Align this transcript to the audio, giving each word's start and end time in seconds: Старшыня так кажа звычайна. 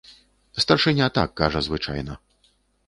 Старшыня 0.63 1.07
так 1.19 1.37
кажа 1.43 1.65
звычайна. 1.69 2.13